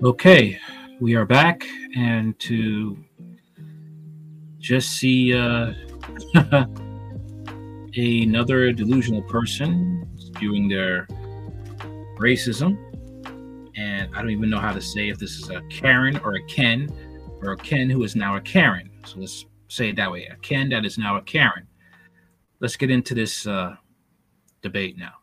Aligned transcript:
Okay, 0.00 0.56
we 1.00 1.16
are 1.16 1.24
back, 1.24 1.66
and 1.96 2.38
to 2.38 2.96
just 4.60 4.90
see 4.90 5.34
uh, 5.34 5.72
another 7.96 8.70
delusional 8.70 9.22
person 9.22 10.08
spewing 10.16 10.68
their 10.68 11.08
racism, 12.16 12.78
and 13.76 14.14
I 14.14 14.20
don't 14.20 14.30
even 14.30 14.48
know 14.48 14.60
how 14.60 14.72
to 14.72 14.80
say 14.80 15.08
if 15.08 15.18
this 15.18 15.32
is 15.32 15.50
a 15.50 15.62
Karen 15.62 16.16
or 16.18 16.36
a 16.36 16.44
Ken, 16.44 16.88
or 17.42 17.50
a 17.50 17.56
Ken 17.56 17.90
who 17.90 18.04
is 18.04 18.14
now 18.14 18.36
a 18.36 18.40
Karen. 18.40 18.92
So 19.04 19.18
let's 19.18 19.46
say 19.66 19.88
it 19.88 19.96
that 19.96 20.12
way: 20.12 20.26
a 20.26 20.36
Ken 20.36 20.68
that 20.68 20.84
is 20.84 20.96
now 20.96 21.16
a 21.16 21.22
Karen. 21.22 21.66
Let's 22.60 22.76
get 22.76 22.92
into 22.92 23.16
this 23.16 23.48
uh, 23.48 23.74
debate 24.62 24.96
now. 24.96 25.14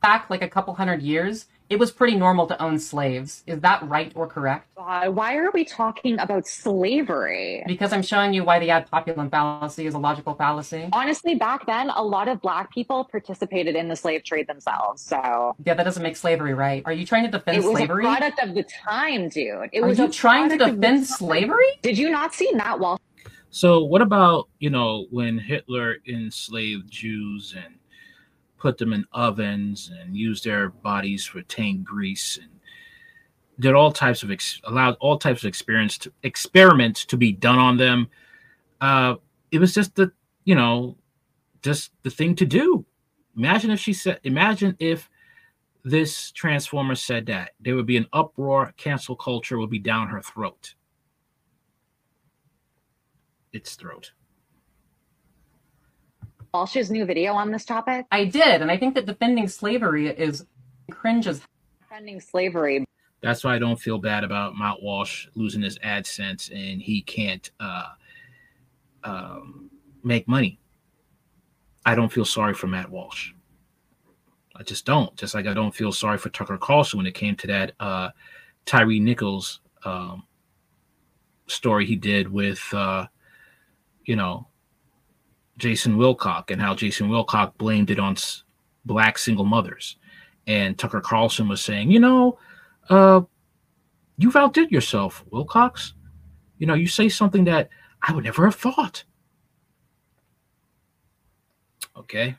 Back 0.00 0.30
like 0.30 0.42
a 0.42 0.48
couple 0.48 0.74
hundred 0.74 1.02
years, 1.02 1.46
it 1.68 1.78
was 1.78 1.92
pretty 1.92 2.16
normal 2.16 2.46
to 2.48 2.60
own 2.60 2.78
slaves. 2.80 3.44
Is 3.46 3.60
that 3.60 3.86
right 3.88 4.10
or 4.16 4.26
correct? 4.26 4.66
Uh, 4.76 5.06
why 5.06 5.36
are 5.36 5.50
we 5.52 5.64
talking 5.64 6.18
about 6.18 6.46
slavery? 6.48 7.62
Because 7.66 7.92
I'm 7.92 8.02
showing 8.02 8.34
you 8.34 8.42
why 8.42 8.58
the 8.58 8.70
ad 8.70 8.90
populum 8.90 9.30
fallacy 9.30 9.86
is 9.86 9.94
a 9.94 9.98
logical 9.98 10.34
fallacy. 10.34 10.88
Honestly, 10.92 11.36
back 11.36 11.66
then, 11.66 11.90
a 11.90 12.02
lot 12.02 12.26
of 12.26 12.40
black 12.40 12.72
people 12.72 13.04
participated 13.04 13.76
in 13.76 13.86
the 13.88 13.94
slave 13.94 14.24
trade 14.24 14.48
themselves. 14.48 15.02
So 15.02 15.54
yeah, 15.64 15.74
that 15.74 15.84
doesn't 15.84 16.02
make 16.02 16.16
slavery 16.16 16.54
right. 16.54 16.82
Are 16.86 16.92
you 16.92 17.06
trying 17.06 17.24
to 17.24 17.30
defend 17.30 17.62
slavery? 17.62 17.64
it 17.64 17.72
was 17.72 17.78
slavery? 17.78 18.04
a 18.04 18.08
product 18.08 18.42
of 18.42 18.54
the 18.54 18.64
time, 18.64 19.28
dude. 19.28 19.70
It 19.72 19.80
Are 19.82 19.86
was 19.86 19.98
you 19.98 20.06
a 20.06 20.10
trying 20.10 20.48
to 20.50 20.56
product 20.56 20.70
of 20.74 20.80
the 20.80 20.86
defend 20.86 21.06
time. 21.06 21.16
slavery? 21.18 21.66
Did 21.82 21.98
you 21.98 22.10
not 22.10 22.34
see 22.34 22.50
Matt 22.52 22.80
Walsh? 22.80 23.00
So, 23.52 23.84
what 23.84 24.00
about 24.02 24.48
you 24.58 24.70
know 24.70 25.06
when 25.10 25.38
Hitler 25.38 25.96
enslaved 26.08 26.90
Jews 26.90 27.54
and 27.56 27.74
put 28.60 28.78
them 28.78 28.92
in 28.92 29.04
ovens 29.12 29.90
and 30.00 30.16
used 30.16 30.44
their 30.44 30.68
bodies 30.68 31.24
for 31.24 31.42
taint 31.42 31.84
grease 31.84 32.38
and 32.40 32.50
did 33.58 33.74
all 33.74 33.90
types 33.90 34.22
of 34.22 34.30
ex- 34.30 34.60
allowed 34.64 34.96
all 35.00 35.18
types 35.18 35.42
of 35.42 35.48
experience 35.48 35.98
to, 35.98 36.12
experiments 36.22 37.04
to 37.06 37.16
be 37.16 37.32
done 37.32 37.58
on 37.58 37.76
them? 37.76 38.08
Uh, 38.80 39.16
it 39.50 39.58
was 39.58 39.74
just 39.74 39.94
the 39.96 40.12
you 40.44 40.54
know 40.54 40.96
just 41.62 41.90
the 42.02 42.10
thing 42.10 42.34
to 42.36 42.46
do. 42.46 42.84
Imagine 43.36 43.70
if 43.70 43.80
she 43.80 43.92
said, 43.92 44.20
imagine 44.24 44.76
if 44.78 45.08
this 45.84 46.30
transformer 46.32 46.94
said 46.94 47.26
that 47.26 47.52
there 47.60 47.76
would 47.76 47.86
be 47.86 47.96
an 47.96 48.06
uproar, 48.12 48.72
cancel 48.76 49.16
culture 49.16 49.58
would 49.58 49.70
be 49.70 49.78
down 49.78 50.08
her 50.08 50.20
throat. 50.20 50.74
Its 53.52 53.74
throat. 53.74 54.12
Walsh's 56.52 56.90
new 56.90 57.04
video 57.04 57.32
on 57.34 57.50
this 57.50 57.64
topic? 57.64 58.06
I 58.10 58.24
did, 58.24 58.60
and 58.60 58.70
I 58.70 58.76
think 58.76 58.94
that 58.94 59.06
defending 59.06 59.48
slavery 59.48 60.08
is 60.08 60.44
cringes. 60.90 61.40
Defending 61.80 62.20
slavery. 62.20 62.84
That's 63.20 63.44
why 63.44 63.54
I 63.54 63.58
don't 63.58 63.76
feel 63.80 63.98
bad 63.98 64.24
about 64.24 64.56
Matt 64.56 64.82
Walsh 64.82 65.28
losing 65.34 65.62
his 65.62 65.78
AdSense 65.80 66.50
and 66.50 66.80
he 66.80 67.02
can't 67.02 67.50
uh, 67.60 67.90
um, 69.04 69.70
make 70.02 70.26
money. 70.26 70.58
I 71.84 71.94
don't 71.94 72.10
feel 72.10 72.24
sorry 72.24 72.54
for 72.54 72.66
Matt 72.66 72.90
Walsh. 72.90 73.32
I 74.56 74.62
just 74.62 74.84
don't. 74.86 75.14
Just 75.16 75.34
like 75.34 75.46
I 75.46 75.54
don't 75.54 75.74
feel 75.74 75.92
sorry 75.92 76.18
for 76.18 76.30
Tucker 76.30 76.58
Carlson 76.58 76.98
when 76.98 77.06
it 77.06 77.14
came 77.14 77.36
to 77.36 77.46
that 77.46 77.72
uh, 77.78 78.10
Tyre 78.64 78.86
Nichols 78.86 79.60
um, 79.84 80.24
story 81.46 81.86
he 81.86 81.96
did 81.96 82.30
with, 82.30 82.62
uh, 82.72 83.06
you 84.04 84.16
know, 84.16 84.46
Jason 85.60 85.96
Whitlock 85.96 86.50
and 86.50 86.60
how 86.60 86.74
Jason 86.74 87.08
Whitlock 87.08 87.56
blamed 87.58 87.90
it 87.90 87.98
on 87.98 88.12
s- 88.12 88.44
black 88.84 89.18
single 89.18 89.44
mothers. 89.44 89.96
And 90.46 90.76
Tucker 90.78 91.00
Carlson 91.00 91.48
was 91.48 91.60
saying, 91.60 91.90
you 91.90 92.00
know, 92.00 92.38
uh, 92.88 93.20
you've 94.16 94.36
outdid 94.36 94.72
yourself, 94.72 95.24
Whitlock. 95.30 95.78
You 96.58 96.66
know, 96.66 96.74
you 96.74 96.88
say 96.88 97.08
something 97.08 97.44
that 97.44 97.68
I 98.02 98.12
would 98.12 98.24
never 98.24 98.44
have 98.44 98.56
thought. 98.56 99.04
Okay. 101.96 102.36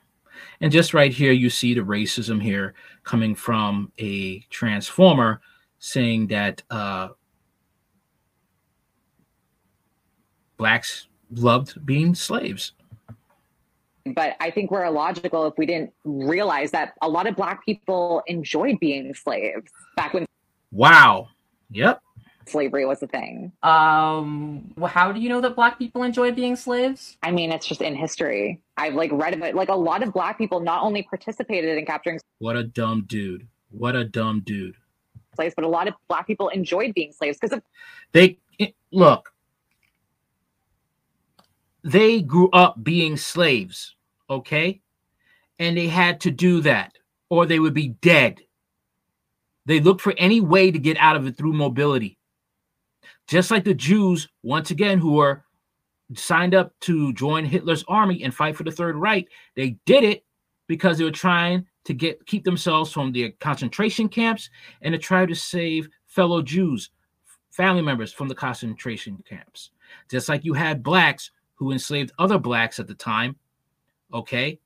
And 0.59 0.72
just 0.72 0.94
right 0.94 1.13
here, 1.13 1.31
you 1.31 1.50
see 1.50 1.73
the 1.73 1.81
racism 1.81 2.41
here 2.41 2.73
coming 3.03 3.35
from 3.35 3.91
a 4.00 4.40
transformer 4.50 5.41
saying 5.79 6.28
that 6.28 6.62
uh, 6.69 7.09
blacks 10.57 11.07
loved 11.31 11.84
being 11.85 12.13
slaves. 12.13 12.73
But 14.16 14.35
I 14.39 14.50
think 14.51 14.72
we're 14.72 14.85
illogical 14.85 15.45
if 15.47 15.53
we 15.57 15.66
didn't 15.66 15.94
realize 16.03 16.72
that 16.72 16.94
a 17.01 17.09
lot 17.09 17.28
of 17.28 17.35
black 17.35 17.63
people 17.66 18.23
enjoyed 18.28 18.79
being 18.79 19.13
slaves 19.13 19.72
back 19.95 20.13
when 20.13 20.25
Wow. 20.72 21.28
Yep. 21.72 22.01
slavery 22.47 22.85
was 22.85 23.01
a 23.03 23.07
thing. 23.07 23.51
um 23.63 24.73
well, 24.75 24.90
how 24.91 25.11
do 25.11 25.19
you 25.19 25.29
know 25.29 25.40
that 25.41 25.56
black 25.56 25.78
people 25.78 26.03
enjoyed 26.03 26.35
being 26.35 26.56
slaves? 26.56 27.17
I 27.22 27.31
mean, 27.31 27.51
it's 27.51 27.67
just 27.67 27.81
in 27.81 27.95
history. 27.95 28.59
I've 28.78 28.95
like 28.95 29.11
read 29.13 29.34
about 29.35 29.53
like 29.53 29.69
a 29.69 29.75
lot 29.75 30.01
of 30.03 30.11
black 30.13 30.38
people 30.38 30.59
not 30.59 30.81
only 30.84 31.03
participated 31.03 31.78
in 31.78 31.85
capturing 31.85 32.19
What 32.40 32.56
a 32.57 32.63
dumb 32.63 33.06
dude. 33.07 33.47
What 33.69 33.95
a 33.95 34.03
dumb 34.03 34.41
dude. 34.45 34.75
slaves, 35.35 35.53
but 35.56 35.63
a 35.63 35.67
lot 35.67 35.88
of 35.88 35.94
black 36.07 36.25
people 36.28 36.50
enjoyed 36.50 36.94
being 36.94 37.11
slaves 37.13 37.38
because 37.40 37.56
of 37.56 37.63
They 38.11 38.38
look. 38.91 39.31
They 41.84 42.22
grew 42.22 42.50
up 42.52 42.84
being 42.84 43.18
slaves, 43.18 43.96
okay? 44.30 44.81
And 45.59 45.78
they 45.78 45.88
had 45.88 46.22
to 46.22 46.31
do 46.31 46.62
that 46.62 46.94
or 47.30 47.46
they 47.46 47.59
would 47.59 47.74
be 47.74 47.88
dead. 47.88 48.42
They 49.66 49.80
looked 49.80 50.02
for 50.02 50.14
any 50.18 50.41
way 50.41 50.70
to 50.70 50.78
get 50.78 50.97
out 50.97 51.16
of 51.16 51.25
it 51.25 51.38
through 51.38 51.53
mobility. 51.53 52.18
Just 53.28 53.52
like 53.52 53.64
the 53.64 53.74
Jews, 53.74 54.28
once 54.44 54.72
again, 54.72 54.97
who 54.97 55.14
were 55.14 55.46
signed 56.14 56.53
up 56.53 56.74
to 56.81 57.14
join 57.14 57.46
Hitler's 57.46 57.86
army 57.88 58.24
and 58.24 58.36
fight 58.36 58.58
for 58.58 58.64
the 58.64 58.72
Third 58.72 58.97
Reich, 58.97 59.30
they 59.56 59.78
did 59.86 60.03
it 60.03 60.25
because 60.68 60.97
they 60.97 61.06
were 61.06 61.12
trying 61.12 61.66
to 61.86 61.94
get 61.94 62.25
keep 62.25 62.44
themselves 62.44 62.91
from 62.91 63.14
the 63.14 63.31
concentration 63.40 64.09
camps 64.09 64.50
and 64.81 64.94
to 64.94 64.97
try 65.00 65.25
to 65.25 65.34
save 65.34 65.88
fellow 66.06 66.41
Jews, 66.41 66.90
family 67.50 67.81
members 67.81 68.12
from 68.12 68.28
the 68.28 68.36
concentration 68.36 69.24
camps. 69.28 69.72
Just 70.09 70.28
like 70.28 70.44
you 70.44 70.53
had 70.53 70.84
blacks 70.84 71.31
who 71.61 71.72
enslaved 71.72 72.11
other 72.17 72.39
blacks 72.39 72.79
at 72.79 72.88
the 72.88 72.95
time, 72.95 73.35
okay, 74.11 74.59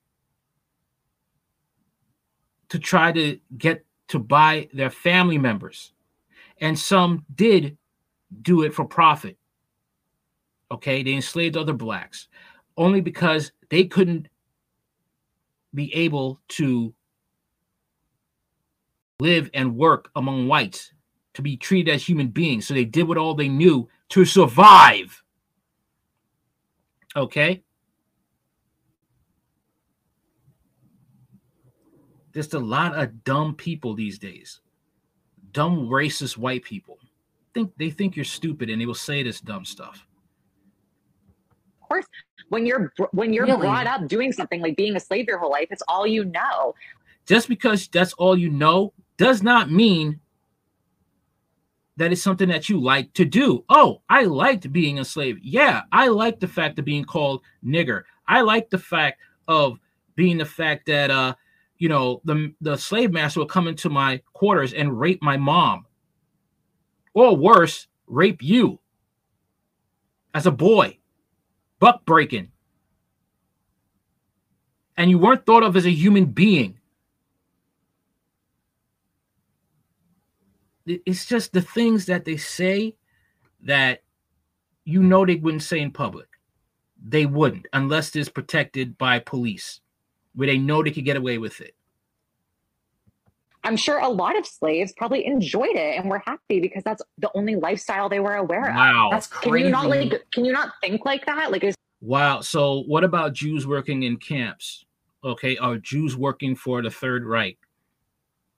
to 2.69 2.79
try 2.79 3.11
to 3.11 3.37
get 3.57 3.85
to 4.07 4.17
buy 4.17 4.69
their 4.73 4.89
family 4.89 5.37
members. 5.37 5.91
And 6.61 6.79
some 6.79 7.25
did 7.35 7.77
do 8.41 8.61
it 8.61 8.73
for 8.73 8.85
profit. 8.85 9.37
Okay, 10.71 11.03
they 11.03 11.11
enslaved 11.11 11.57
other 11.57 11.73
blacks 11.73 12.29
only 12.77 13.01
because 13.01 13.51
they 13.69 13.83
couldn't 13.83 14.29
be 15.73 15.93
able 15.93 16.39
to 16.47 16.93
live 19.19 19.49
and 19.53 19.75
work 19.75 20.11
among 20.15 20.47
whites 20.47 20.93
to 21.33 21.41
be 21.41 21.57
treated 21.57 21.93
as 21.93 22.07
human 22.07 22.29
beings. 22.29 22.67
So 22.67 22.73
they 22.73 22.85
did 22.85 23.05
what 23.05 23.17
all 23.17 23.35
they 23.35 23.49
knew 23.49 23.89
to 24.11 24.23
survive. 24.23 25.21
Okay. 27.15 27.63
Just 32.33 32.53
a 32.53 32.59
lot 32.59 32.95
of 32.95 33.23
dumb 33.23 33.55
people 33.55 33.93
these 33.93 34.19
days. 34.19 34.59
Dumb 35.53 35.87
racist 35.87 36.37
white 36.37 36.63
people. 36.63 36.97
Think 37.53 37.71
they 37.77 37.89
think 37.89 38.15
you're 38.17 38.25
stupid 38.25 38.69
and 38.69 38.81
they 38.81 38.85
will 38.85 38.93
say 38.93 39.23
this 39.23 39.39
dumb 39.39 39.63
stuff. 39.63 40.05
Of 41.81 41.87
course 41.87 42.05
when 42.49 42.65
you're 42.65 42.93
when 43.11 43.33
you're 43.33 43.45
Really? 43.45 43.59
brought 43.59 43.87
up 43.87 44.07
doing 44.07 44.31
something 44.31 44.61
like 44.61 44.75
being 44.75 44.95
a 44.95 44.99
slave 44.99 45.27
your 45.27 45.37
whole 45.37 45.51
life, 45.51 45.67
it's 45.71 45.83
all 45.87 46.05
you 46.05 46.25
know. 46.25 46.75
Just 47.25 47.47
because 47.47 47.87
that's 47.87 48.13
all 48.13 48.37
you 48.37 48.49
know 48.49 48.93
does 49.17 49.41
not 49.41 49.71
mean 49.71 50.19
that 51.97 52.11
it's 52.11 52.21
something 52.21 52.49
that 52.49 52.69
you 52.69 52.79
like 52.79 53.13
to 53.13 53.25
do. 53.25 53.63
Oh, 53.69 54.01
I 54.09 54.23
liked 54.23 54.71
being 54.71 54.99
a 54.99 55.05
slave. 55.05 55.37
Yeah, 55.41 55.83
I 55.91 56.07
like 56.07 56.39
the 56.39 56.47
fact 56.47 56.77
of 56.79 56.85
being 56.85 57.05
called 57.05 57.41
nigger. 57.63 58.03
I 58.27 58.41
like 58.41 58.69
the 58.69 58.77
fact 58.77 59.19
of 59.47 59.79
being 60.15 60.37
the 60.37 60.45
fact 60.45 60.87
that 60.87 61.11
uh, 61.11 61.35
you 61.77 61.89
know, 61.89 62.21
the 62.25 62.53
the 62.61 62.77
slave 62.77 63.11
master 63.11 63.41
would 63.41 63.49
come 63.49 63.67
into 63.67 63.89
my 63.89 64.21
quarters 64.33 64.73
and 64.73 64.99
rape 64.99 65.21
my 65.21 65.37
mom. 65.37 65.85
Or 67.13 67.35
worse, 67.35 67.87
rape 68.07 68.41
you 68.41 68.79
as 70.33 70.45
a 70.45 70.51
boy, 70.51 70.97
buck 71.79 72.05
breaking. 72.05 72.51
And 74.97 75.09
you 75.09 75.17
weren't 75.17 75.45
thought 75.45 75.63
of 75.63 75.75
as 75.75 75.85
a 75.85 75.91
human 75.91 76.25
being. 76.25 76.79
It's 80.85 81.25
just 81.25 81.53
the 81.53 81.61
things 81.61 82.05
that 82.05 82.25
they 82.25 82.37
say 82.37 82.95
that 83.63 84.03
you 84.83 85.01
know 85.01 85.25
they 85.25 85.35
wouldn't 85.35 85.63
say 85.63 85.79
in 85.79 85.91
public. 85.91 86.27
They 87.03 87.25
wouldn't 87.25 87.67
unless 87.73 88.15
it's 88.15 88.29
protected 88.29 88.97
by 88.97 89.19
police. 89.19 89.81
where 90.33 90.47
they 90.47 90.57
know 90.57 90.83
they 90.83 90.91
could 90.91 91.05
get 91.05 91.17
away 91.17 91.37
with 91.37 91.61
it. 91.61 91.75
I'm 93.63 93.77
sure 93.77 93.97
a 93.99 94.07
lot 94.09 94.37
of 94.37 94.45
slaves 94.45 94.93
probably 94.95 95.25
enjoyed 95.25 95.75
it 95.75 95.97
and 95.97 96.09
were 96.09 96.21
happy 96.23 96.59
because 96.59 96.83
that's 96.83 97.01
the 97.17 97.31
only 97.33 97.55
lifestyle 97.55 98.09
they 98.09 98.19
were 98.19 98.35
aware 98.35 98.69
of. 98.69 98.75
Wow. 98.75 99.09
That's 99.11 99.27
Can 99.27 99.57
you 99.57 99.69
not 99.69 99.87
like 99.87 100.23
can 100.31 100.45
you 100.45 100.51
not 100.51 100.73
think 100.81 101.03
like 101.05 101.25
that? 101.25 101.51
Like 101.51 101.63
is 101.63 101.75
Wow. 102.01 102.41
So 102.41 102.83
what 102.83 103.03
about 103.03 103.33
Jews 103.33 103.65
working 103.65 104.03
in 104.03 104.17
camps? 104.17 104.85
Okay. 105.23 105.57
Are 105.57 105.77
Jews 105.77 106.15
working 106.15 106.55
for 106.55 106.83
the 106.83 106.91
Third 106.91 107.25
Reich? 107.25 107.57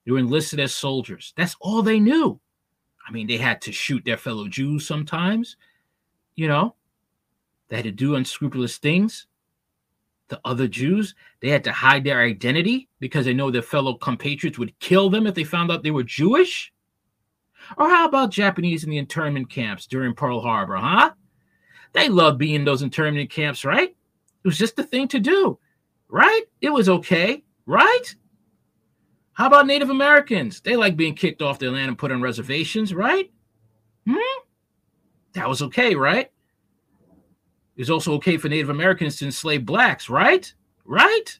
They 0.07 0.13
were 0.13 0.19
enlisted 0.19 0.61
as 0.61 0.73
soldiers. 0.73 1.33
That's 1.35 1.57
all 1.59 1.81
they 1.81 1.99
knew. 1.99 2.39
I 3.05 3.11
mean, 3.11 3.27
they 3.27 3.35
had 3.35 3.59
to 3.63 3.73
shoot 3.73 4.05
their 4.05 4.15
fellow 4.15 4.47
Jews 4.47 4.87
sometimes, 4.87 5.57
you 6.37 6.47
know, 6.47 6.75
they 7.67 7.75
had 7.75 7.85
to 7.85 7.91
do 7.91 8.15
unscrupulous 8.15 8.77
things. 8.77 9.27
The 10.29 10.39
other 10.45 10.69
Jews, 10.69 11.13
they 11.41 11.49
had 11.49 11.65
to 11.65 11.73
hide 11.73 12.05
their 12.05 12.21
identity 12.21 12.87
because 13.01 13.25
they 13.25 13.33
know 13.33 13.51
their 13.51 13.61
fellow 13.61 13.95
compatriots 13.95 14.57
would 14.57 14.79
kill 14.79 15.09
them 15.09 15.27
if 15.27 15.35
they 15.35 15.43
found 15.43 15.71
out 15.71 15.83
they 15.83 15.91
were 15.91 16.03
Jewish. 16.03 16.71
Or 17.77 17.89
how 17.89 18.07
about 18.07 18.31
Japanese 18.31 18.85
in 18.85 18.89
the 18.89 18.97
internment 18.97 19.49
camps 19.49 19.87
during 19.87 20.13
Pearl 20.13 20.39
Harbor, 20.39 20.77
huh? 20.77 21.11
They 21.91 22.07
loved 22.07 22.37
being 22.37 22.55
in 22.55 22.65
those 22.65 22.81
internment 22.81 23.29
camps, 23.29 23.65
right? 23.65 23.89
It 23.89 24.47
was 24.47 24.57
just 24.57 24.77
the 24.77 24.85
thing 24.85 25.09
to 25.09 25.19
do, 25.19 25.59
right? 26.07 26.43
It 26.61 26.69
was 26.69 26.87
okay, 26.87 27.43
right? 27.65 28.15
How 29.37 29.45
about 29.45 29.67
Native 29.67 29.91
Americans? 29.91 30.61
They 30.61 30.75
like 30.75 30.97
being 30.97 31.13
kicked 31.13 31.43
off 31.43 31.59
their 31.59 31.69
land 31.69 31.89
and 31.89 31.97
put 31.97 32.11
on 32.11 32.23
reservations, 32.23 32.91
right? 32.91 33.31
Hmm? 34.07 34.17
That 35.33 35.47
was 35.47 35.61
okay, 35.61 35.93
right? 35.93 36.31
It 37.75 37.81
was 37.81 37.91
also 37.91 38.13
okay 38.13 38.37
for 38.37 38.49
Native 38.49 38.71
Americans 38.71 39.17
to 39.17 39.25
enslave 39.25 39.63
blacks, 39.63 40.09
right? 40.09 40.51
Right? 40.85 41.39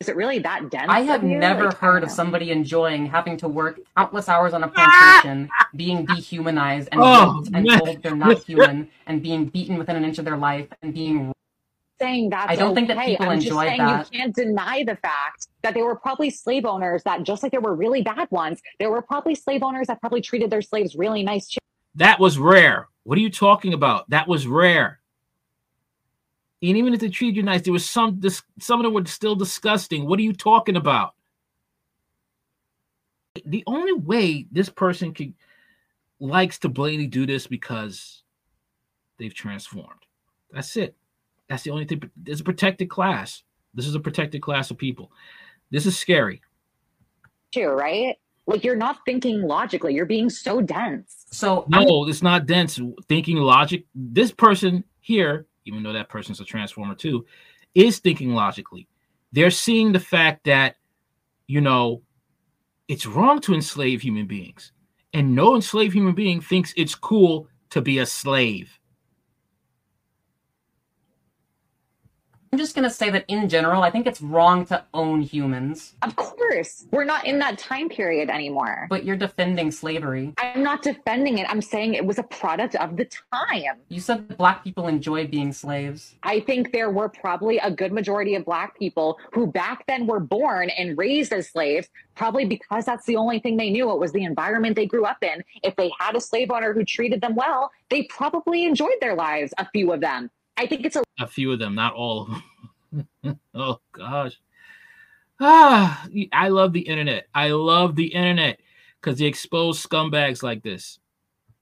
is 0.00 0.08
it 0.08 0.16
really 0.16 0.38
that 0.38 0.70
dense? 0.70 0.86
I 0.88 1.00
have 1.00 1.22
never 1.22 1.64
Like, 1.66 1.76
heard 1.76 2.02
of 2.04 2.10
somebody 2.10 2.52
enjoying 2.52 3.04
having 3.04 3.36
to 3.38 3.48
work 3.48 3.80
countless 3.96 4.30
hours 4.30 4.54
on 4.54 4.62
a 4.62 4.68
plantation, 4.68 5.50
being 5.76 6.06
dehumanized 6.06 6.88
and 6.92 7.00
Oh, 7.02 7.44
and 7.52 7.68
told 7.68 8.02
they're 8.02 8.16
not 8.16 8.42
human, 8.44 8.88
and 9.06 9.22
being 9.22 9.46
beaten 9.46 9.76
within 9.76 9.96
an 9.96 10.04
inch 10.04 10.18
of 10.18 10.24
their 10.24 10.36
life, 10.38 10.68
and 10.80 10.94
being 10.94 11.34
saying 12.00 12.30
that's 12.30 12.50
I 12.50 12.56
don't 12.56 12.74
think 12.74 12.88
that 12.88 12.96
okay. 12.96 13.10
people 13.10 13.28
I'm 13.28 13.40
just 13.40 13.56
saying 13.56 13.78
that. 13.78 14.12
You 14.12 14.20
can't 14.20 14.34
deny 14.34 14.84
the 14.84 14.96
fact 14.96 15.48
that 15.62 15.74
there 15.74 15.84
were 15.84 15.96
probably 15.96 16.30
slave 16.30 16.64
owners 16.64 17.02
that, 17.04 17.22
just 17.22 17.42
like 17.42 17.52
there 17.52 17.60
were 17.60 17.74
really 17.74 18.02
bad 18.02 18.30
ones, 18.30 18.60
there 18.78 18.90
were 18.90 19.02
probably 19.02 19.34
slave 19.34 19.62
owners 19.62 19.86
that 19.88 20.00
probably 20.00 20.20
treated 20.20 20.50
their 20.50 20.62
slaves 20.62 20.96
really 20.96 21.22
nice 21.22 21.48
too. 21.48 21.58
That 21.94 22.20
was 22.20 22.38
rare. 22.38 22.88
What 23.04 23.18
are 23.18 23.20
you 23.20 23.30
talking 23.30 23.72
about? 23.72 24.08
That 24.10 24.28
was 24.28 24.46
rare. 24.46 25.00
And 26.60 26.76
even 26.76 26.92
if 26.92 27.00
they 27.00 27.08
treated 27.08 27.36
you 27.36 27.42
nice, 27.42 27.62
there 27.62 27.72
was 27.72 27.88
some 27.88 28.18
dis- 28.18 28.42
some 28.60 28.80
of 28.80 28.84
them 28.84 28.92
were 28.92 29.04
still 29.06 29.36
disgusting. 29.36 30.06
What 30.06 30.18
are 30.18 30.22
you 30.22 30.32
talking 30.32 30.76
about? 30.76 31.14
The 33.44 33.62
only 33.66 33.92
way 33.92 34.46
this 34.50 34.68
person 34.68 35.14
could 35.14 35.34
likes 36.20 36.58
to 36.58 36.68
blatantly 36.68 37.06
do 37.06 37.26
this 37.26 37.46
because 37.46 38.24
they've 39.18 39.34
transformed. 39.34 40.00
That's 40.50 40.76
it. 40.76 40.96
That's 41.48 41.62
the 41.62 41.70
only 41.70 41.84
thing. 41.84 42.02
There's 42.16 42.40
a 42.40 42.44
protected 42.44 42.90
class. 42.90 43.42
This 43.74 43.86
is 43.86 43.94
a 43.94 44.00
protected 44.00 44.42
class 44.42 44.70
of 44.70 44.78
people. 44.78 45.12
This 45.70 45.86
is 45.86 45.98
scary. 45.98 46.42
too, 47.52 47.68
right? 47.68 48.16
Like 48.46 48.64
you're 48.64 48.76
not 48.76 48.98
thinking 49.06 49.42
logically. 49.42 49.94
You're 49.94 50.06
being 50.06 50.30
so 50.30 50.60
dense. 50.60 51.26
so. 51.30 51.66
I'm- 51.72 51.86
No, 51.86 52.06
it's 52.08 52.22
not 52.22 52.46
dense 52.46 52.80
thinking 53.08 53.36
logic. 53.38 53.84
This 53.94 54.32
person 54.32 54.84
here, 55.00 55.46
even 55.64 55.82
though 55.82 55.92
that 55.92 56.08
person's 56.08 56.40
a 56.40 56.44
transformer 56.44 56.94
too, 56.94 57.26
is 57.74 57.98
thinking 57.98 58.32
logically. 58.34 58.88
They're 59.32 59.50
seeing 59.50 59.92
the 59.92 60.00
fact 60.00 60.44
that, 60.44 60.76
you 61.46 61.60
know, 61.60 62.02
it's 62.88 63.04
wrong 63.06 63.40
to 63.42 63.54
enslave 63.54 64.00
human 64.00 64.26
beings. 64.26 64.72
And 65.12 65.34
no 65.34 65.54
enslaved 65.54 65.94
human 65.94 66.14
being 66.14 66.40
thinks 66.40 66.72
it's 66.76 66.94
cool 66.94 67.48
to 67.70 67.82
be 67.82 67.98
a 67.98 68.06
slave. 68.06 68.77
I'm 72.52 72.58
just 72.58 72.74
gonna 72.74 72.90
say 72.90 73.10
that 73.10 73.24
in 73.28 73.48
general, 73.48 73.82
I 73.82 73.90
think 73.90 74.06
it's 74.06 74.20
wrong 74.22 74.64
to 74.66 74.82
own 74.94 75.20
humans, 75.20 75.94
Of 76.02 76.16
course, 76.16 76.86
we're 76.90 77.04
not 77.04 77.26
in 77.26 77.38
that 77.40 77.58
time 77.58 77.88
period 77.88 78.30
anymore. 78.30 78.86
but 78.88 79.04
you're 79.04 79.16
defending 79.16 79.70
slavery. 79.70 80.32
I'm 80.38 80.62
not 80.62 80.82
defending 80.82 81.38
it. 81.38 81.46
I'm 81.50 81.60
saying 81.60 81.94
it 81.94 82.04
was 82.06 82.18
a 82.18 82.22
product 82.22 82.74
of 82.76 82.96
the 82.96 83.06
time. 83.32 83.76
You 83.88 84.00
said 84.00 84.28
that 84.28 84.38
black 84.38 84.64
people 84.64 84.88
enjoyed 84.88 85.30
being 85.30 85.52
slaves. 85.52 86.14
I 86.22 86.40
think 86.40 86.72
there 86.72 86.90
were 86.90 87.08
probably 87.08 87.58
a 87.58 87.70
good 87.70 87.92
majority 87.92 88.34
of 88.34 88.44
Black 88.44 88.78
people 88.78 89.18
who 89.32 89.46
back 89.46 89.84
then 89.86 90.06
were 90.06 90.20
born 90.20 90.70
and 90.70 90.96
raised 90.96 91.32
as 91.32 91.48
slaves, 91.50 91.88
probably 92.14 92.44
because 92.46 92.84
that's 92.86 93.04
the 93.06 93.16
only 93.16 93.38
thing 93.40 93.56
they 93.56 93.70
knew. 93.70 93.90
It 93.92 93.98
was 93.98 94.12
the 94.12 94.24
environment 94.24 94.74
they 94.76 94.86
grew 94.86 95.04
up 95.04 95.22
in. 95.22 95.44
If 95.62 95.76
they 95.76 95.90
had 95.98 96.16
a 96.16 96.20
slave 96.20 96.50
owner 96.50 96.72
who 96.72 96.84
treated 96.84 97.20
them 97.20 97.34
well, 97.34 97.70
they 97.90 98.04
probably 98.04 98.64
enjoyed 98.64 98.98
their 99.00 99.14
lives, 99.14 99.52
a 99.58 99.68
few 99.70 99.92
of 99.92 100.00
them. 100.00 100.30
I 100.56 100.66
think 100.66 100.84
it's 100.84 100.96
a 100.96 101.02
A 101.18 101.26
few 101.26 101.52
of 101.52 101.58
them, 101.58 101.74
not 101.74 101.94
all 101.94 102.22
of 102.22 102.42
them. 103.22 103.40
oh 103.54 103.80
gosh. 103.92 104.38
Ah, 105.40 106.06
I 106.32 106.48
love 106.48 106.72
the 106.72 106.80
internet. 106.80 107.26
I 107.34 107.50
love 107.50 107.94
the 107.96 108.06
internet 108.06 108.60
because 109.00 109.18
they 109.18 109.26
expose 109.26 109.84
scumbags 109.84 110.42
like 110.42 110.62
this. 110.62 110.98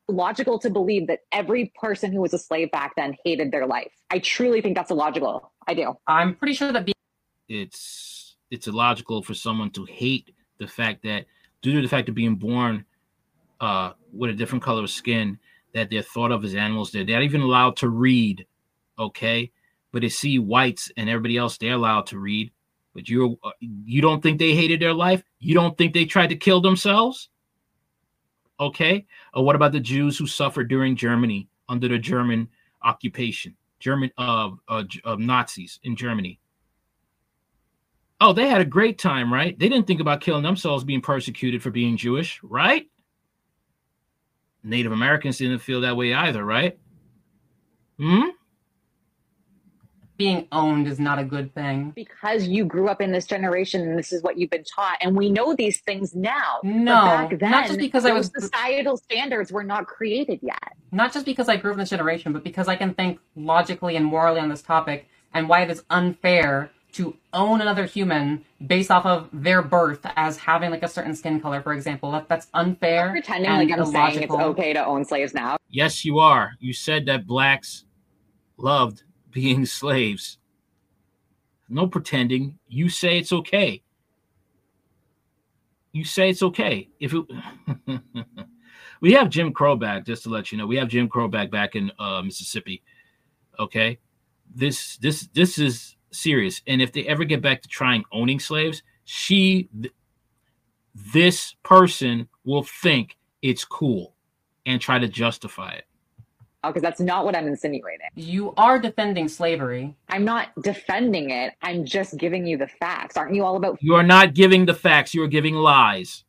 logical 0.09 0.59
to 0.61 0.71
believe 0.71 1.09
that 1.09 1.21
every 1.33 1.73
person 1.81 2.13
who 2.13 2.21
was 2.21 2.33
a 2.33 2.39
slave 2.39 2.71
back 2.71 2.95
then 2.97 3.17
hated 3.25 3.51
their 3.53 3.67
life. 3.67 3.91
I 4.11 4.21
truly 4.21 4.61
think 4.61 4.77
that's 4.77 4.91
illogical. 4.91 5.53
I 5.67 5.75
do. 5.75 5.95
I'm 6.07 6.35
pretty 6.37 6.55
sure 6.55 6.73
that 6.73 6.85
being 6.85 6.95
it's 7.49 8.37
it's 8.51 8.67
illogical 8.69 9.23
for 9.23 9.35
someone 9.35 9.71
to 9.71 9.85
hate 9.85 10.35
the 10.59 10.67
fact 10.67 11.03
that 11.03 11.27
due 11.63 11.73
to 11.75 11.83
the 11.83 11.89
fact 11.89 12.09
of 12.09 12.15
being 12.15 12.37
born 12.37 12.85
uh 13.61 13.93
with 14.13 14.31
a 14.31 14.35
different 14.35 14.63
color 14.63 14.83
of 14.85 14.91
skin 14.91 15.39
that 15.75 15.91
they're 15.91 16.03
thought 16.03 16.33
of 16.33 16.45
as 16.45 16.55
animals 16.55 16.91
they're 16.93 17.05
not 17.05 17.23
even 17.23 17.41
allowed 17.41 17.77
to 17.77 17.89
read 17.89 18.47
okay 18.99 19.51
but 19.93 20.03
they 20.03 20.09
see 20.09 20.39
whites 20.39 20.91
and 20.97 21.09
everybody 21.09 21.37
else 21.37 21.59
they're 21.59 21.75
allowed 21.75 22.07
to 22.07 22.19
read 22.19 22.51
but 22.95 23.09
you 23.09 23.39
you 23.61 24.01
don't 24.01 24.23
think 24.23 24.39
they 24.39 24.55
hated 24.55 24.81
their 24.81 24.95
life 24.95 25.23
you 25.39 25.55
don't 25.55 25.77
think 25.77 25.93
they 25.93 26.05
tried 26.05 26.29
to 26.29 26.37
kill 26.37 26.61
themselves 26.61 27.29
okay 28.59 29.07
or 29.35 29.45
what 29.45 29.57
about 29.57 29.73
the 29.73 29.81
jews 29.81 30.19
who 30.19 30.27
suffered 30.27 30.69
during 30.69 30.97
germany 30.97 31.49
under 31.69 31.89
the 31.89 31.99
german 31.99 32.49
occupation 32.83 33.55
german 33.81 34.11
uh, 34.19 34.51
uh, 34.69 34.85
uh 35.05 35.17
nazis 35.17 35.79
in 35.83 35.95
germany 35.97 36.39
Oh, 38.21 38.33
they 38.33 38.49
had 38.49 38.63
a 38.63 38.67
great 38.67 38.99
time, 38.99 39.33
right? 39.33 39.59
They 39.59 39.69
didn't 39.69 39.87
think 39.87 40.01
about 40.01 40.23
killing 40.23 40.43
themselves 40.43 40.85
being 40.85 41.03
persecuted 41.03 41.63
for 41.63 41.71
being 41.71 41.97
Jewish, 41.97 42.41
right? 42.43 42.89
Native 44.63 44.93
Americans 44.93 45.39
didn't 45.39 45.59
feel 45.59 45.83
that 45.83 45.97
way 45.97 46.15
either, 46.15 46.45
right? 46.45 46.79
Hmm? 47.99 48.29
Being 50.17 50.49
owned 50.53 50.87
is 50.87 50.99
not 50.99 51.19
a 51.19 51.25
good 51.25 51.55
thing. 51.55 51.93
Because 51.95 52.49
you 52.49 52.65
grew 52.65 52.89
up 52.89 53.01
in 53.01 53.13
this 53.13 53.27
generation 53.27 53.83
and 53.83 53.99
this 53.99 54.13
is 54.13 54.23
what 54.23 54.39
you've 54.39 54.51
been 54.51 54.65
taught, 54.65 54.97
and 55.01 55.17
we 55.17 55.31
know 55.31 55.55
these 55.55 55.81
things 55.81 56.15
now. 56.15 56.61
No, 56.63 56.95
but 56.95 57.31
back 57.31 57.39
then, 57.39 57.51
not 57.51 57.67
just 57.67 57.79
because 57.79 58.05
I 58.05 58.11
those 58.11 58.31
was- 58.33 58.45
societal 58.45 58.97
standards 58.97 59.53
were 59.53 59.65
not 59.65 59.87
created 59.87 60.41
yet. 60.43 60.77
Not 60.93 61.13
just 61.13 61.27
because 61.27 61.49
I 61.49 61.57
grew 61.57 61.73
up 61.73 61.75
in 61.75 61.81
this 61.81 61.91
generation, 61.91 62.33
but 62.33 62.45
because 62.45 62.69
I 62.69 62.77
can 62.77 62.95
think 62.95 63.19
logically 63.35 63.97
and 63.97 64.05
morally 64.05 64.41
on 64.41 64.49
this 64.49 64.63
topic 64.63 65.09
and 65.35 65.49
why 65.49 65.63
it 65.63 65.71
is 65.71 65.85
unfair 65.91 66.71
to 66.93 67.15
own 67.35 67.61
another 67.61 67.85
human 67.85 68.43
based 68.67 68.91
off 68.91 69.05
of 69.05 69.29
their 69.31 69.61
birth 69.61 70.01
as 70.17 70.39
having 70.39 70.71
like 70.71 70.83
a 70.83 70.89
certain 70.89 71.15
skin 71.15 71.39
color, 71.41 71.61
for 71.61 71.75
example. 71.75 72.11
That 72.13 72.27
that's 72.29 72.47
unfair. 72.55 73.11
Pretending 73.11 73.51
and 73.51 73.71
like 73.71 73.79
I'm 73.79 73.85
saying 74.13 74.23
it's 74.23 74.33
okay 74.33 74.73
to 74.73 74.85
own 74.87 75.05
slaves 75.05 75.35
now. 75.35 75.59
Yes, 75.69 76.07
you 76.07 76.19
are. 76.21 76.53
You 76.59 76.73
said 76.73 77.05
that 77.07 77.27
blacks 77.27 77.85
loved 78.57 79.03
being 79.37 79.67
slaves. 79.67 80.39
No 81.69 81.87
pretending. 81.87 82.59
You 82.69 82.89
say 82.89 83.19
it's 83.19 83.35
okay. 83.35 83.83
You 85.93 86.05
say 86.05 86.31
it's 86.31 86.43
okay. 86.43 86.89
If 87.01 87.13
it 87.13 87.23
we 89.03 89.13
have 89.13 89.29
Jim 89.29 89.53
Crow 89.53 89.77
back, 89.77 90.07
just 90.07 90.23
to 90.23 90.31
let 90.31 90.51
you 90.51 90.57
know, 90.57 90.67
we 90.67 90.77
have 90.77 90.89
Jim 90.89 91.07
Crow 91.07 91.29
back 91.29 91.51
back 91.51 91.77
in 91.77 91.93
uh, 91.99 92.23
Mississippi. 92.23 92.83
Okay, 93.59 93.99
this 94.55 94.97
this 94.97 95.29
this 95.35 95.59
is 95.59 95.97
serious. 96.13 96.63
And 96.67 96.81
if 96.81 96.93
they 96.93 97.07
ever 97.07 97.25
get 97.25 97.43
back 97.43 97.61
to 97.61 97.69
trying 97.69 98.05
owning 98.13 98.41
slaves, 98.41 98.83
she, 99.05 99.69
th- 99.83 99.93
this 100.95 101.55
person 101.63 102.27
will 102.45 102.63
think 102.63 103.19
it's 103.43 103.67
cool 103.67 104.15
and 104.65 104.81
try 104.81 104.99
to 104.99 105.09
justify 105.09 105.73
it. 105.73 105.86
Because 106.69 106.83
that's 106.83 107.01
not 107.01 107.25
what 107.25 107.37
I'm 107.37 107.47
insinuating. 107.47 108.07
You 108.15 108.55
are 108.57 108.79
defending 108.79 109.29
slavery. 109.29 109.97
I'm 110.09 110.25
not 110.25 110.49
defending 110.63 111.31
it. 111.31 111.55
I'm 111.63 111.85
just 111.85 112.17
giving 112.17 112.47
you 112.47 112.57
the 112.57 112.69
facts. 112.69 113.17
Aren't 113.17 113.35
you 113.35 113.45
all 113.45 113.57
about 113.57 113.79
You 113.81 113.95
are 113.95 114.03
not 114.03 114.35
giving 114.35 114.67
the 114.67 114.75
facts, 114.75 115.15
you 115.15 115.23
are 115.23 115.29
giving 115.29 115.55
lies. 115.55 116.25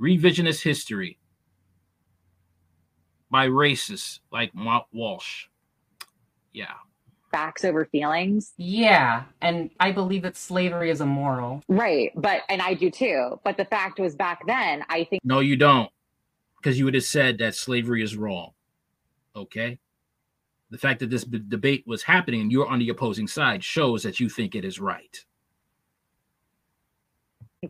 Revisionist 0.00 0.62
history 0.62 1.18
by 3.30 3.46
racists 3.46 4.20
like 4.32 4.54
Matt 4.54 4.84
Walsh. 4.92 5.46
Yeah. 6.52 6.72
facts 7.30 7.64
over 7.64 7.84
feelings. 7.84 8.52
Yeah, 8.56 9.24
and 9.40 9.70
I 9.78 9.92
believe 9.92 10.22
that 10.22 10.36
slavery 10.36 10.90
is 10.90 11.00
immoral. 11.00 11.62
Right. 11.68 12.10
But, 12.16 12.42
and 12.48 12.60
I 12.60 12.74
do 12.74 12.90
too. 12.90 13.38
But 13.44 13.56
the 13.56 13.64
fact 13.64 14.00
was 14.00 14.16
back 14.16 14.40
then, 14.46 14.84
I 14.88 15.04
think. 15.04 15.22
No, 15.24 15.38
you 15.38 15.56
don't. 15.56 15.90
Because 16.56 16.78
you 16.78 16.84
would 16.86 16.94
have 16.94 17.04
said 17.04 17.38
that 17.38 17.54
slavery 17.54 18.02
is 18.02 18.16
wrong. 18.16 18.50
Okay. 19.36 19.78
The 20.70 20.78
fact 20.78 21.00
that 21.00 21.10
this 21.10 21.24
b- 21.24 21.42
debate 21.48 21.84
was 21.86 22.02
happening 22.02 22.40
and 22.42 22.52
you're 22.52 22.66
on 22.66 22.78
the 22.78 22.88
opposing 22.90 23.26
side 23.26 23.64
shows 23.64 24.02
that 24.04 24.20
you 24.20 24.28
think 24.28 24.54
it 24.54 24.64
is 24.64 24.78
right. 24.78 25.24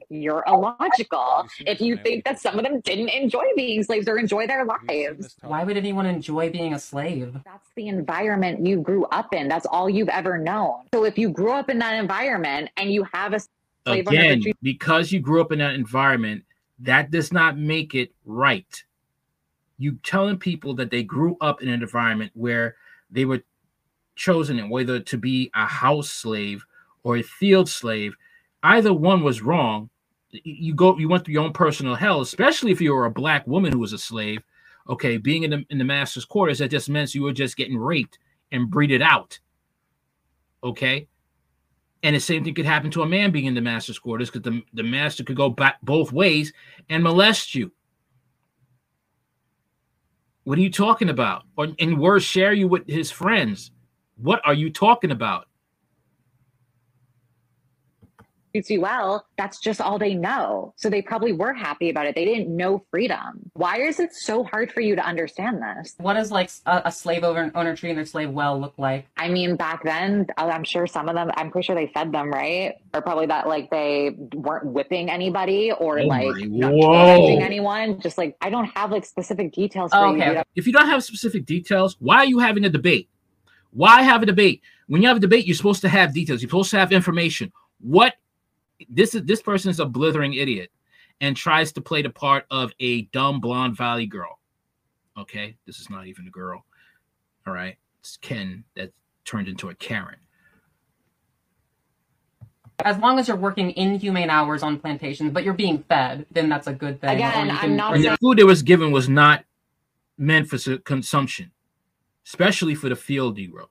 You're 0.09 0.45
illogical 0.47 1.49
if 1.67 1.81
you 1.81 1.97
think 1.97 2.25
that 2.25 2.39
some 2.39 2.59
of 2.59 2.65
them 2.65 2.79
didn't 2.81 3.09
enjoy 3.09 3.43
being 3.57 3.83
slaves 3.83 4.07
or 4.07 4.19
enjoy 4.19 4.47
their 4.47 4.65
lives. 4.65 5.35
Why 5.43 5.65
would 5.65 5.77
anyone 5.77 6.07
enjoy 6.07 6.51
being 6.51 6.75
a 6.75 6.79
slave? 6.79 7.35
That's 7.45 7.69
the 7.75 7.89
environment 7.89 8.65
you 8.65 8.81
grew 8.83 9.07
up 9.07 9.35
in. 9.35 9.49
That's 9.49 9.67
all 9.67 9.91
you've 9.91 10.09
ever 10.11 10.39
known. 10.39 10.85
So 10.95 11.05
if 11.05 11.19
you 11.19 11.31
grew 11.31 11.53
up 11.53 11.71
in 11.71 11.79
that 11.81 11.95
environment 11.95 12.71
and 12.77 12.93
you 12.93 13.05
have 13.13 13.33
a 13.35 13.41
slave 13.85 14.07
Again, 14.07 14.41
that 14.41 14.47
you- 14.47 14.55
because 14.63 15.11
you 15.11 15.19
grew 15.19 15.41
up 15.41 15.51
in 15.51 15.59
that 15.59 15.75
environment, 15.75 16.45
that 16.79 17.11
does 17.11 17.33
not 17.33 17.59
make 17.59 17.95
it 17.97 18.13
right. 18.25 18.85
You 19.81 19.99
telling 20.03 20.37
people 20.37 20.75
that 20.75 20.91
they 20.91 21.03
grew 21.03 21.39
up 21.41 21.63
in 21.63 21.69
an 21.69 21.83
environment 21.83 22.33
where 22.35 22.77
they 23.11 23.25
were 23.25 23.43
chosen 24.15 24.69
whether 24.69 25.01
to 25.01 25.17
be 25.17 25.51
a 25.55 25.65
house 25.65 26.11
slave 26.11 26.63
or 27.03 27.17
a 27.17 27.23
field 27.23 27.67
slave, 27.67 28.15
either 28.63 28.93
one 28.93 29.23
was 29.23 29.41
wrong. 29.41 29.89
You 30.31 30.75
go, 30.75 30.99
you 30.99 31.09
went 31.09 31.25
through 31.25 31.33
your 31.33 31.45
own 31.45 31.55
personal 31.55 31.95
hell, 31.95 32.21
especially 32.21 32.73
if 32.73 32.81
you 32.83 32.93
were 32.93 33.07
a 33.07 33.11
black 33.11 33.47
woman 33.47 33.73
who 33.73 33.79
was 33.79 33.95
a 33.95 33.99
slave. 33.99 34.43
Okay, 34.87 35.17
being 35.17 35.45
in 35.45 35.51
the 35.51 35.65
in 35.71 35.79
the 35.79 35.85
master's 35.85 36.27
quarters, 36.27 36.59
that 36.59 36.69
just 36.69 36.91
meant 36.91 37.15
you 37.15 37.23
were 37.23 37.33
just 37.33 37.57
getting 37.57 37.79
raped 37.79 38.19
and 38.53 38.71
breeded 38.71 39.01
out. 39.01 39.39
Okay, 40.63 41.09
and 42.03 42.15
the 42.15 42.21
same 42.21 42.45
thing 42.45 42.55
could 42.55 42.67
happen 42.67 42.91
to 42.91 43.03
a 43.03 43.07
man 43.07 43.31
being 43.31 43.47
in 43.47 43.55
the 43.55 43.63
master's 43.63 43.99
quarters 43.99 44.31
because 44.31 44.43
the, 44.43 44.63
the 44.75 44.83
master 44.83 45.25
could 45.25 45.37
go 45.37 45.49
back 45.49 45.79
both 45.83 46.13
ways 46.13 46.53
and 46.91 47.03
molest 47.03 47.55
you. 47.55 47.73
What 50.45 50.59
are 50.59 50.63
you 50.63 50.71
talking 50.71 51.11
about? 51.11 51.45
Or 51.57 51.69
and 51.79 51.99
worse, 51.99 52.25
share 52.25 52.53
you 52.53 52.69
with 52.69 52.87
his 52.87 53.11
friends. 53.11 53.71
What 54.17 54.41
are 54.45 54.55
you 54.55 54.71
talking 54.71 55.11
about? 55.11 55.47
Treats 58.53 58.71
you 58.71 58.81
well, 58.81 59.27
that's 59.37 59.59
just 59.61 59.81
all 59.81 59.99
they 59.99 60.15
know. 60.15 60.75
So 60.77 60.91
they 60.91 61.03
probably 61.03 61.33
were 61.33 61.53
happy 61.53 61.91
about 61.91 62.07
it. 62.07 62.15
They 62.15 62.25
didn't 62.25 62.55
know 62.55 62.85
freedom. 62.91 63.51
Why 63.55 63.81
is 63.81 64.01
it 64.01 64.11
so 64.13 64.45
hard 64.45 64.73
for 64.73 64.81
you 64.81 64.97
to 64.97 65.03
understand 65.05 65.63
this? 65.63 65.95
What 65.99 66.15
does 66.15 66.31
like 66.31 66.51
a, 66.67 66.83
a 66.87 66.93
slave 66.93 67.25
owner, 67.25 67.51
owner 67.55 67.77
treating 67.77 67.97
their 67.97 68.07
slave 68.07 68.31
well 68.31 68.61
look 68.61 68.75
like? 68.79 69.07
I 69.17 69.29
mean, 69.29 69.57
back 69.57 69.85
then, 69.85 70.27
uh, 70.37 70.51
I'm 70.53 70.65
sure 70.65 70.87
some 70.87 71.09
of 71.09 71.15
them, 71.15 71.31
I'm 71.37 71.51
pretty 71.51 71.67
sure 71.67 71.77
they 71.77 71.89
fed 71.93 72.13
them, 72.13 72.31
right? 72.31 72.75
Or 72.95 73.03
probably 73.03 73.27
that 73.27 73.47
like 73.49 73.71
they 73.71 74.17
weren't 74.35 74.67
whipping 74.67 75.11
anybody 75.11 75.73
or 75.73 76.01
Oh 76.01 76.05
like 76.07 76.37
not 76.39 76.73
whoa. 76.73 76.93
tormenting 76.93 77.43
anyone. 77.43 78.01
Just 78.01 78.19
like, 78.19 78.37
I 78.41 78.51
don't 78.51 78.67
have 78.77 78.91
like 78.91 79.05
specific 79.05 79.53
details 79.53 79.93
for 79.93 79.99
Oh, 79.99 80.11
okay, 80.15 80.21
dude. 80.27 80.37
okay. 80.39 80.43
If 80.57 80.67
you 80.67 80.73
don't 80.73 80.87
have 80.87 81.05
specific 81.05 81.45
details, 81.47 81.97
why 82.01 82.17
are 82.19 82.27
you 82.27 82.39
having 82.39 82.65
a 82.65 82.71
debate? 82.71 83.09
Why 83.73 84.03
have 84.03 84.23
a 84.23 84.27
debate? 84.27 84.63
When 84.89 85.01
you 85.03 85.09
have 85.09 85.19
a 85.19 85.21
debate, 85.21 85.47
you're 85.47 85.55
supposed 85.55 85.83
to 85.83 85.89
have 85.89 86.13
details. 86.13 86.43
You're 86.43 86.49
supposed 86.49 86.71
to 86.73 86.79
have 86.79 86.91
information. 86.91 87.53
What 87.81 88.15
this 88.89 89.15
is 89.15 89.23
this 89.25 89.43
person 89.43 89.71
is 89.71 89.81
a 89.81 89.87
blithering 89.87 90.35
idiot 90.35 90.71
and 91.21 91.37
tries 91.37 91.73
to 91.73 91.81
play 91.81 92.03
the 92.03 92.11
part 92.11 92.47
of 92.51 92.73
a 92.81 93.03
dumb 93.07 93.41
blonde 93.41 93.77
valley 93.77 94.07
girl. 94.07 94.39
Okay, 95.19 95.57
this 95.67 95.79
is 95.81 95.91
not 95.91 96.07
even 96.07 96.27
a 96.27 96.31
girl. 96.31 96.65
All 97.47 97.53
right, 97.53 97.77
it's 98.01 98.17
Ken 98.19 98.65
that 98.77 98.93
turned 99.25 99.49
into 99.49 99.69
a 99.69 99.75
Karen. 99.75 100.17
As 102.83 102.97
long 102.99 103.19
as 103.19 103.29
you're 103.29 103.37
working 103.37 103.77
inhumane 103.77 104.31
hours 104.31 104.63
on 104.63 104.79
plantations, 104.79 105.33
but 105.33 105.45
you're 105.45 105.53
being 105.53 105.83
fed, 105.83 106.25
then 106.31 106.49
that's 106.49 106.67
a 106.67 106.73
good 106.73 107.01
thing. 107.01 107.17
Again, 107.17 107.51
Or 107.51 107.53
you 107.53 107.59
I'm 107.59 107.77
not 107.77 107.93
or 107.93 107.95
And 107.97 108.05
you- 108.05 108.11
the 108.11 108.17
food 108.17 108.39
that 108.39 108.47
was 108.47 108.63
given 108.63 108.91
was 108.91 109.09
not 109.09 109.45
meant 110.17 110.49
for 110.49 110.79
consumption, 110.79 111.51
especially 112.27 112.75
for 112.75 112.89
the 112.89 112.97
field 112.97 113.37
Negro. 113.37 113.67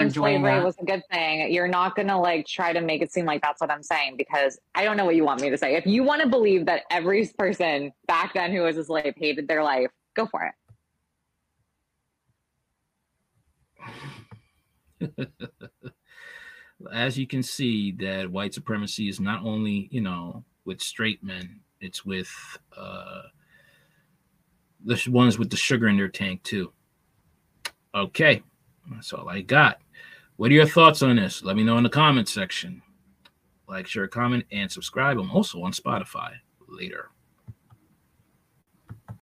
Enjoying 0.00 0.40
slavery 0.40 0.58
that. 0.58 0.64
was 0.64 0.76
a 0.80 0.84
good 0.84 1.02
thing. 1.10 1.52
You're 1.52 1.68
not 1.68 1.94
going 1.94 2.08
to 2.08 2.16
like 2.16 2.46
try 2.46 2.72
to 2.72 2.80
make 2.80 3.02
it 3.02 3.12
seem 3.12 3.26
like 3.26 3.42
that's 3.42 3.60
what 3.60 3.70
I'm 3.70 3.82
saying 3.82 4.16
because 4.16 4.58
I 4.74 4.84
don't 4.84 4.96
know 4.96 5.04
what 5.04 5.16
you 5.16 5.24
want 5.24 5.40
me 5.40 5.50
to 5.50 5.58
say. 5.58 5.76
If 5.76 5.86
you 5.86 6.02
want 6.02 6.22
to 6.22 6.28
believe 6.28 6.66
that 6.66 6.82
every 6.90 7.30
person 7.38 7.92
back 8.06 8.34
then 8.34 8.52
who 8.52 8.62
was 8.62 8.76
a 8.76 8.84
slave 8.84 9.14
hated 9.16 9.48
their 9.48 9.62
life, 9.62 9.90
go 10.14 10.26
for 10.26 10.52
it. 15.00 15.28
as 16.92 17.18
you 17.18 17.26
can 17.26 17.42
see 17.42 17.92
that 17.92 18.30
white 18.30 18.54
supremacy 18.54 19.08
is 19.08 19.20
not 19.20 19.44
only 19.44 19.88
you 19.90 20.00
know 20.00 20.44
with 20.64 20.80
straight 20.80 21.22
men 21.22 21.60
it's 21.80 22.04
with 22.04 22.30
uh 22.76 23.22
the 24.84 25.00
ones 25.10 25.38
with 25.38 25.50
the 25.50 25.56
sugar 25.56 25.88
in 25.88 25.96
their 25.96 26.08
tank 26.08 26.42
too 26.42 26.72
okay 27.94 28.42
that's 28.90 29.12
all 29.12 29.28
i 29.28 29.40
got. 29.40 29.80
What 30.36 30.50
are 30.50 30.54
your 30.54 30.66
thoughts 30.66 31.02
on 31.02 31.16
this? 31.16 31.42
Let 31.42 31.56
me 31.56 31.62
know 31.62 31.78
in 31.78 31.84
the 31.84 31.90
comment 31.90 32.28
section. 32.28 32.82
Like 33.68 33.86
share 33.86 34.08
comment 34.08 34.44
and 34.52 34.70
subscribe. 34.70 35.18
I'm 35.18 35.30
also 35.30 35.62
on 35.62 35.72
spotify. 35.72 36.32
Later 36.68 37.10